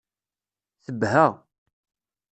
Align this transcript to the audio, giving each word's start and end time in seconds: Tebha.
Tebha. 0.85 1.25